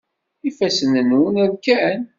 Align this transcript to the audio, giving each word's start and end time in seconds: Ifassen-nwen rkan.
Ifassen-nwen 0.49 1.37
rkan. 1.53 2.01